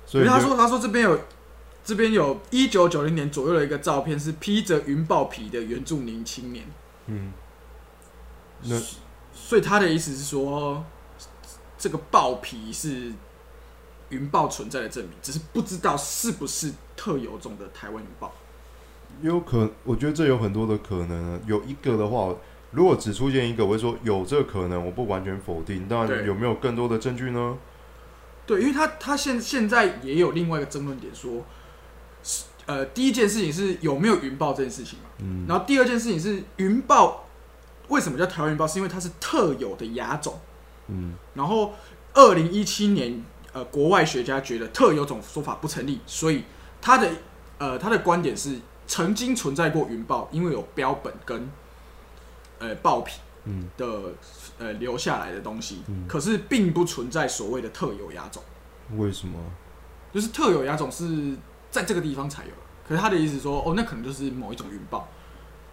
[0.06, 1.20] 所以为他说他说这边有
[1.84, 6.64] 这边有一九九零年左右的一个照片，是披着云豹皮的原住民青年，
[7.10, 7.32] 嗯，
[8.62, 8.80] 那
[9.34, 10.84] 所以他的意思是说，
[11.76, 13.12] 这个豹皮是
[14.10, 18.32] 云豹存在的证明，只是不知道是不是特有种的台湾云豹。
[19.22, 21.40] 有可，我觉得这有很多的可能啊。
[21.46, 22.32] 有一个的话，
[22.70, 25.88] 如果只出现一个，我会说有这个可能，我不完全否定。
[25.88, 27.58] 当然，有没有更多的证据呢？
[28.46, 31.42] 对，因为他他现现在也有另外一个争论点说，是
[32.66, 37.24] 呃，第一件事情是有没有云豹这件事情嘛，嗯，然后第二件事情是云豹
[37.88, 40.38] 为什么叫台湾云豹，是因为它是特有的亚种。
[40.88, 41.14] 嗯。
[41.34, 41.74] 然后，
[42.14, 46.44] 二零一七年，呃，国外学家觉得特有种说法不成立，所以
[46.80, 47.10] 他的
[47.58, 51.50] 呃他的观点是曾经存在过云豹，因为有标本跟
[52.58, 53.68] 呃豹皮嗯。
[53.76, 54.12] 的
[54.58, 58.42] 呃留下来的东西，嗯可是并不存在所谓的特有亚种，
[58.96, 59.38] 为什么？
[60.12, 61.34] 就是特有亚种是
[61.70, 62.50] 在这个地方才有。
[62.86, 65.08] 可是他的意思是说，哦，那可能就是某一种云豹，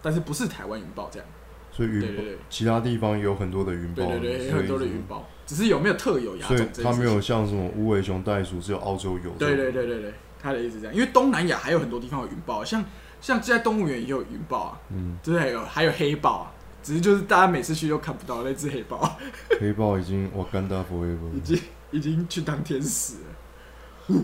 [0.02, 1.28] 但是不是台湾云豹这样。
[1.72, 9.30] 所以云对对对其他地方有很多的云豹，对对对，有很多的云豹，只是有没有特有亚所以种它没有像什么无尾熊袋鼠，只有澳洲有。
[9.32, 12.84] 对对对对对，他的意思是这样，因为东南亚还有很多地方有云豹，像
[13.22, 19.18] 像在动物园也有云豹啊，嗯，就是还有还有黑豹啊，只是就是大家每次去都看不到那只黑豹，
[19.60, 21.60] 黑豹已经哇干达 forever，已经
[21.92, 24.16] 已经去当天使了。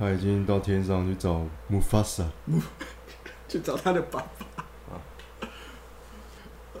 [0.00, 2.24] 它已经到天上去找姆法萨。
[3.46, 4.26] 去找他的爸爸。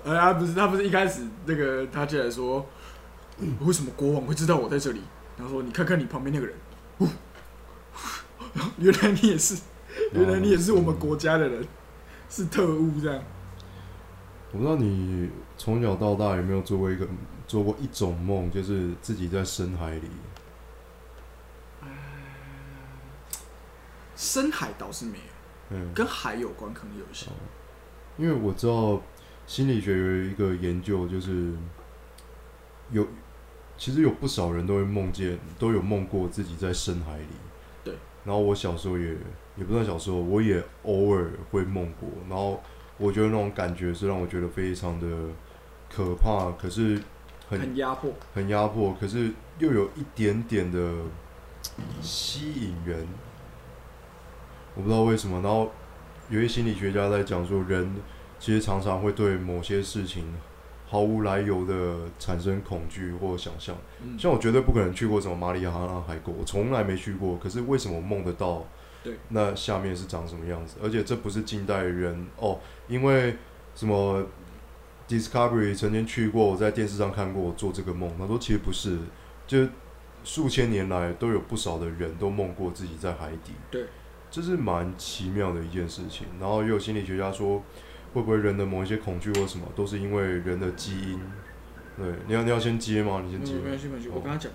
[0.04, 2.64] 呃，他不是他不是一开始那个他进来说，
[3.60, 5.02] 为什么国王会知道我在这里？
[5.36, 6.56] 然后说你看看你旁边那个人，
[8.78, 9.60] 原来你也是，
[10.12, 11.62] 原来你也是我们国家的人，
[12.30, 13.22] 是特务这样。
[14.52, 15.28] 我不知道你
[15.58, 17.06] 从小到大有没有做过一个
[17.46, 20.08] 做过一种梦，就是自己在深海里。
[24.20, 25.24] 深海倒是没有，
[25.70, 27.26] 嗯，跟海有关可能有一些。
[28.18, 29.00] 因为我知道
[29.46, 31.54] 心理学有一个研究，就是
[32.90, 33.06] 有
[33.78, 37.26] 其实有不少人都会梦见，都有梦过自己在深海里。
[37.82, 37.94] 对。
[38.26, 39.16] 然后我小时候也
[39.56, 42.10] 也不算小时候，我也偶尔会梦过。
[42.28, 42.62] 然后
[42.98, 45.06] 我觉得那种感觉是让我觉得非常的
[45.90, 47.00] 可怕，可是
[47.48, 50.92] 很很压迫，很压迫，可是又有一点点的
[52.02, 53.08] 吸引人。
[54.74, 55.40] 我不知道为什么。
[55.42, 55.70] 然后
[56.28, 57.94] 有些心理学家在讲说，人
[58.38, 60.24] 其实常常会对某些事情
[60.88, 63.76] 毫无来由的产生恐惧或想象。
[64.02, 67.36] 嗯，像我绝对不可能去过什么马里亚纳海沟，我从来没去过。
[67.38, 68.64] 可是为什么梦得到？
[69.02, 70.76] 对，那下面是长什么样子？
[70.82, 73.34] 而且这不是近代人哦，因为
[73.74, 74.22] 什么
[75.08, 78.12] Discovery 曾经去过，我在电视上看过我做这个梦。
[78.18, 78.98] 他说其实不是，
[79.46, 79.66] 就
[80.22, 83.52] 数千年来都有不少的人都梦过自己在海底。
[83.70, 83.86] 对，
[84.30, 86.26] 这是蛮奇妙的一件事情。
[86.38, 87.62] 然后也有心理学家说，
[88.14, 91.20] 会不会人的某一些恐惧或什么，都是因为人的基因？
[91.98, 93.22] 对，你要你要先接吗？
[93.24, 93.54] 你先接。
[93.54, 94.50] 没关系没关系，我跟他讲。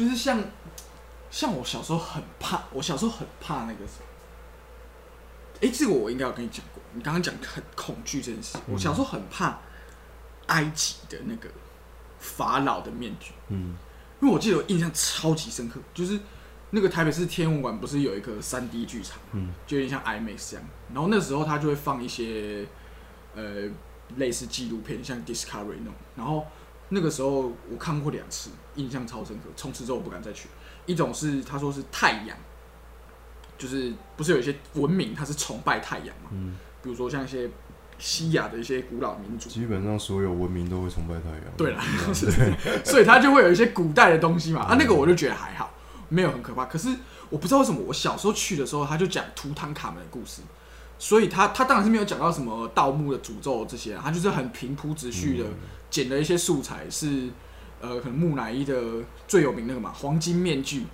[0.00, 0.42] 就是像，
[1.30, 4.06] 像我小时候很怕，我小时候很怕那个什么。
[5.60, 6.82] 哎，这个我应该有跟你讲过。
[6.94, 9.58] 你刚刚讲很恐惧这件事，我小时候很怕
[10.46, 11.50] 埃及的那个
[12.18, 13.76] 法老的面具，嗯
[14.22, 16.18] 因为我记得我印象超级深刻，就是
[16.70, 20.66] 那个台北市天文馆不是有一个三 D 剧场，嗯就有点像 IMAX 这样。
[20.94, 22.66] 然后那时候他就会放一些
[23.36, 23.68] 呃
[24.16, 25.94] 类似纪录片，像 Discovery 那种。
[26.16, 26.46] 然后
[26.90, 30.48] 那个时候我看过两次，印象超深刻，从此之后我不敢再去。
[30.86, 32.36] 一种是他说是太阳，
[33.56, 37.48] 就是不是有一些文明它是崇拜太阳嘛，嗯，比如说像一些
[37.98, 41.44] 西亚的一些古老民族，基本上所有文明都会崇拜太阳。
[41.56, 41.84] 对啦
[42.84, 44.62] 所以他就会有一些古代的东西嘛。
[44.62, 45.72] 啊，那个我就觉得还好，
[46.08, 46.64] 没有很可怕。
[46.64, 46.88] 可是
[47.28, 50.42] 我不知道为什么，我小时候去的时候，他就讲图坦卡门的故事，
[51.00, 55.54] 所以他他当然是没有讲到什么盗墓的诅咒这些啊，他就是很平铺直叙的嗯。
[55.90, 57.28] 捡了一些素材，是
[57.80, 58.80] 呃可能木乃伊的
[59.26, 60.86] 最有名那个嘛黄金面具，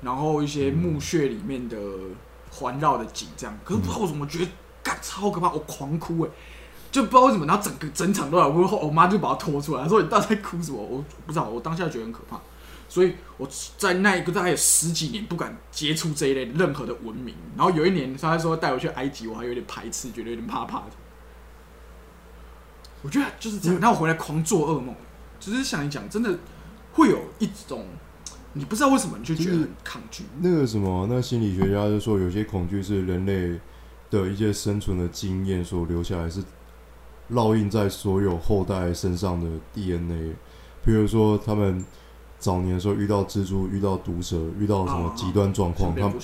[0.00, 1.76] 然后一些墓穴里面的
[2.52, 3.58] 环绕的景这样。
[3.64, 4.46] 可是不知道为什么，觉得
[4.80, 6.30] 干超可怕，我狂哭哎、
[6.92, 10.80] 就不知道为什么，然后整个整场都在哭，我妈就把我拖出来，她说你到底在哭什么？
[10.80, 12.40] 我不知道，我当下觉得很可怕，
[12.94, 17.34] 所以我在那一个大概有十几年不敢接触这一类任何的文明。
[17.56, 20.90] 然后有一年他说带我去埃及，我还有点排斥，觉得有点怕怕的。
[23.02, 24.94] 我觉得就是这样，然后我回来狂做噩梦，
[25.40, 26.38] 只是想一讲，真的
[26.92, 27.84] 会有一种
[28.52, 30.22] 你不知道为什么你就觉得很抗拒。
[30.40, 33.58] 那个什么，那心理学家就说，有些恐惧是人类
[34.08, 36.40] 的一些生存的经验所留下来，是
[37.32, 40.36] 烙印在所有后代身上的 DNA。
[40.84, 41.84] 比如说，他们
[42.44, 46.20] 早年的时候遇到蜘蛛、遇到毒蛇、遇到什么极端状况，他们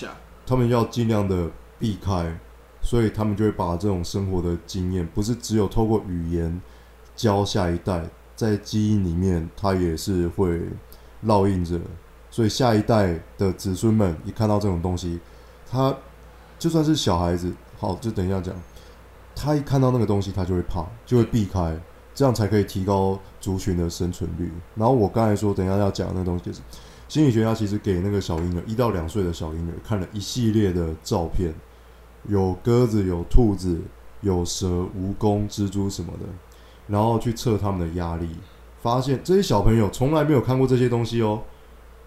[0.47, 2.39] 他们要尽量的避开，
[2.83, 6.61] 所以他们就会把这种生活的经验，不是只有透过语言
[7.17, 8.05] 教下一代，
[8.37, 10.61] 在基因里面它也是会
[11.25, 11.81] 烙印着，
[12.31, 15.19] 所以下一代的子孙们一看到这种东西，
[15.71, 15.97] 他
[16.59, 18.55] 就算是小孩子，好，就等一下讲，
[19.35, 21.81] 他一看到那个东西，他就会怕，就会避开，
[22.15, 24.51] 这样才可以提高族群的生存率。
[24.75, 26.61] 然后我刚才说，等一下要讲那东西就是。
[27.09, 31.53] 心理学家其实给那个小婴儿一到两岁的小婴儿看了一系列的照片，
[32.29, 33.81] 有鸽子、有兔子、
[34.21, 36.27] 有蛇、蜈蚣、蜘蛛什么的，
[36.87, 38.29] 然后去测他们的压力，
[38.81, 41.43] 发现这些小朋友从来没有看过这些东西哦，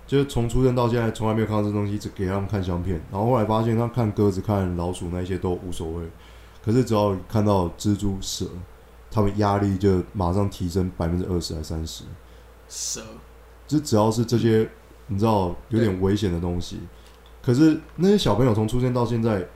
[0.07, 6.05] 就是从出生到现在从来没有看到这东西，只给他们看相片，然后后来发现他看鸽子、看老鼠那些都无所谓，
[6.63, 8.45] 可是只要看到蜘蛛、蛇，
[9.13, 12.03] 他们压力就马上提升百分之二十还三十，
[12.67, 13.01] 蛇。
[13.67, 14.67] 就只要是这些
[15.05, 16.79] 你知道有点危险的东西，
[17.43, 19.47] 可是那些小朋友从出生到现在，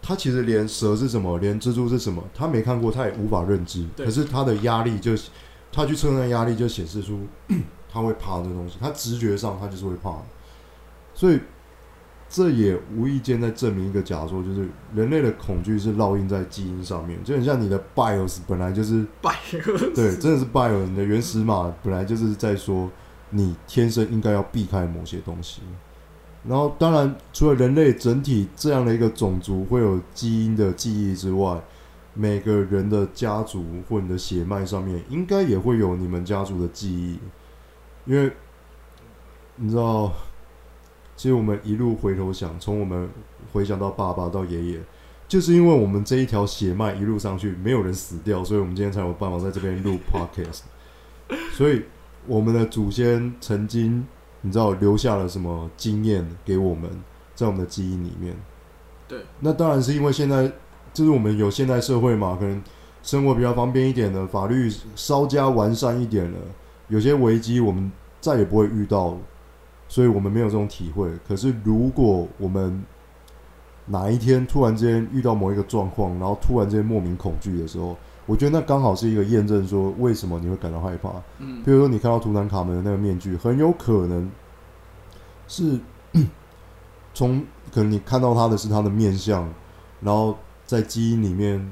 [0.00, 3.86] 他其实连蛇是什么，连蜘蛛是什么，他没看过，他也无法认知。
[3.96, 5.12] 可是他的压力就，
[5.70, 7.20] 他去测那压力就显示出
[7.92, 10.16] 他会怕这东西，他直觉上他就是会怕，
[11.14, 11.38] 所以
[12.34, 22.90] 这也无意间在证明一个假说，就是人类的恐惧是烙印在基因上面，就很像你的 BIOS 本来就是 bios，对，真的是 BIOS，你的原始码本来就是在说
[23.30, 25.62] 你天生应该要避开某些东西。
[26.42, 31.62] 然后，当然，除了人类整体这样的一个种族会有基因的记忆之外，
[32.14, 37.20] 每个人的家族或你的血脉上面，应该也会有你们家族的记忆，
[38.06, 38.32] 因为
[39.54, 40.12] 你知道，
[41.16, 43.08] 其实我们一路回头想，从我们
[43.52, 44.80] 回想到爸爸到爷爷，
[45.28, 50.60] 就是因为我们这一条血脉一路上去，没有人死掉，所以我们今天才有办法在这边录 podcast。
[51.52, 51.82] 所以，
[52.26, 54.06] 我们的祖先曾经。
[54.46, 56.90] 你知道留下了什么经验给我们，
[57.34, 58.36] 在我们的基因里面？
[59.08, 60.52] 对，那当然是因为现在
[60.92, 62.62] 就是我们有现代社会嘛，可能
[63.02, 66.38] 生活比较方便一点的，法律稍加完善一点了，
[66.88, 67.90] 有些危机我们
[68.20, 69.16] 再也不会遇到，
[69.94, 71.08] 所以我们没有这种体会。
[71.24, 72.84] 可是如果我们
[73.86, 81.10] 哪一天突然之间遇到某一个状况，然后突然之间莫名恐惧的时候，我觉得那刚好是一个验证，说为什么你会感到害怕。
[81.38, 84.28] 嗯，比如说你看到图坦卡门的那个面具，很有可能
[85.46, 85.78] 是
[87.14, 87.40] 从
[87.72, 89.48] 可能你看到他的是他的面相，
[90.00, 90.36] 然后
[90.66, 91.64] 在基因里面，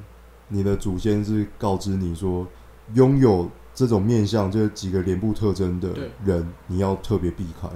[0.47, 2.47] 你的祖先是告知你说，
[2.95, 5.89] 拥有这种面相这几个脸部特征的
[6.25, 7.68] 人，你要特别避开。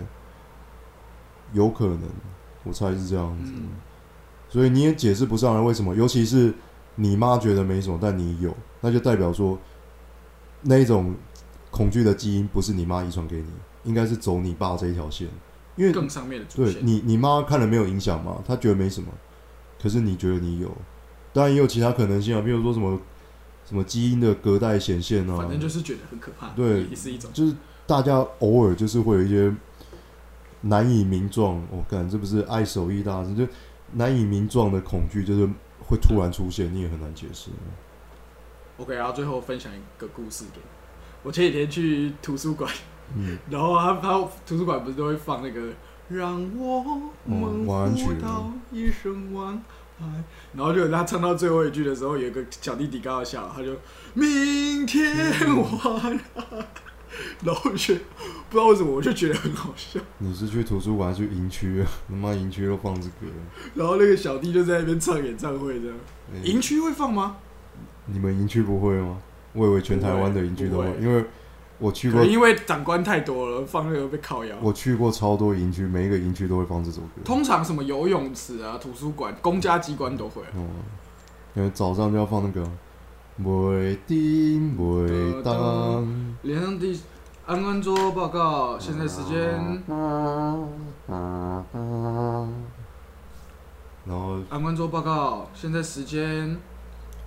[1.53, 2.03] 有可能，
[2.65, 3.53] 我猜是这样子，
[4.49, 6.55] 所以你也解释不上来为什么，尤其是。
[6.99, 9.59] 你妈觉得没什么，但你有，那就代表说，
[10.63, 11.15] 那一种
[11.71, 13.51] 恐惧的基因不是你妈遗传给你，
[13.85, 15.29] 应该是走你爸这一条线，
[15.77, 18.43] 因为更上面的对你，你妈看了没有影响嘛？
[18.47, 19.09] 她觉得没什么，
[19.79, 20.75] 可是你觉得你有，
[21.35, 22.99] 当然也有其他可能性啊，比如说什么
[23.67, 27.55] 什么基因的隔代显现啊，反正就是觉得很可怕，对，也是一种，就是
[27.87, 29.55] 大家偶尔就是会有一些
[30.69, 33.47] 难以名状，我感这不是爱手艺大师，就
[33.93, 35.49] 难以名状的恐惧，就是。
[35.89, 37.49] 会突然出现，你也很难解释。
[38.77, 40.61] OK，然后最后分享一个故事给
[41.23, 41.31] 我。
[41.31, 42.69] 前几天去图书馆，
[43.15, 45.73] 嗯， 然后他他图书馆不是都会放那个
[46.09, 47.65] 让我们
[47.95, 49.63] 互道一声晚
[50.01, 53.77] 安，然后就他唱到最后一句的时候，有个小弟弟刚好笑，他就
[54.15, 55.07] 明天
[55.57, 56.19] 晚安。
[57.45, 58.01] 然后我觉得
[58.49, 60.01] 不知道为什么，我就觉得很好笑。
[60.19, 61.87] 你是去图书馆去营区啊？
[62.09, 63.27] 他妈营区都放这歌。
[63.75, 65.97] 然后那个小弟就在那边唱演唱会，这样。
[66.43, 67.37] 营区会放吗？
[68.07, 69.19] 你们营区不会吗？
[69.53, 71.25] 我以为全台湾的营区都会，因为
[71.79, 72.25] 我去过。
[72.25, 74.57] 因为长官太多了，放那个被烤窑。
[74.61, 77.23] 我去过超多营区，每一个营区都会放这首歌。
[77.25, 80.43] 通常什么游泳池啊、图书馆、公家机关都会。
[80.55, 80.67] 哦。
[81.55, 82.69] 因为早上就要放那个。
[83.43, 86.26] 袂叮袂当。
[86.47, 86.97] 连上第
[87.45, 89.83] 安安桌报告，现在时间。
[94.05, 94.39] 然后。
[94.49, 96.57] 安安桌报告，现在时间。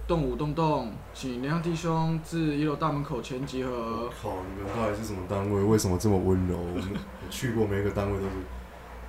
[0.08, 4.10] 动武动动，请连上弟兄至一楼大门口前集合。
[4.24, 4.32] 靠！
[4.56, 5.62] 你们到底是什么单位？
[5.64, 6.58] 为什么这么温柔？
[6.58, 6.82] 我
[7.30, 8.32] 去过每个单位都是。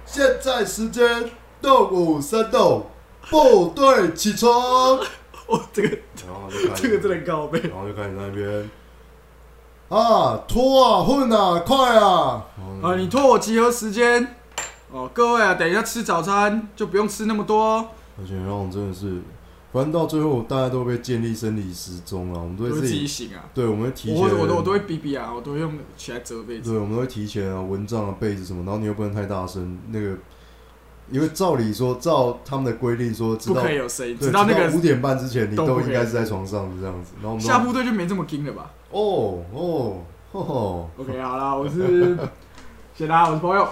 [0.05, 1.31] 现在时间
[1.63, 2.85] 动武三动，
[3.31, 4.51] 部队起床。
[5.47, 5.89] 哦，这个，
[6.27, 8.71] 然后就这个真的高背，然后就开始在那边
[9.91, 12.47] 啊拖啊混啊快啊
[12.80, 12.95] 啊！
[12.95, 14.36] 你拖我集合时间
[14.93, 17.78] 哦，各位啊，等一下吃早餐就不用吃那么多。
[18.16, 19.20] 而且让我真的是，
[19.72, 23.43] 反正到最后大家都被建立生理时钟了，我们都会自己醒啊。
[23.53, 26.70] 对，我们会提前，我我都我都会逼逼啊，我都会用起来折被子。
[26.70, 30.16] 对，我们会提前啊，蚊帐啊被子什么，然后你又不能太大声，那个。
[31.11, 37.14] 因为照理说，照他们的规定说，不可以有声音，直到那个五点半之前，你都应该是在床上这样子。
[37.16, 38.70] 然后我们下部队就没这么惊了吧？
[38.91, 39.97] 哦哦
[40.32, 42.16] 吼吼，OK，好啦，我是
[42.97, 43.68] 谢大家，我是朋友。